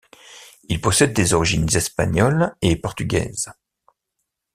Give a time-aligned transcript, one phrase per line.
[0.67, 3.51] Il possède des origines espagnoles et portugaises.